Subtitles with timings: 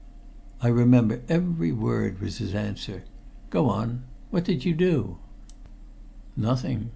[0.63, 3.03] "I remember every word," was his answer.
[3.51, 4.01] "Go on.
[4.31, 5.17] What did you do?"
[6.35, 6.89] "Nothing.